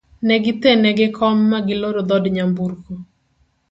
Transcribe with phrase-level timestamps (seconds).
[0.27, 2.91] negithene gi kom ma giloro dhod nyamburko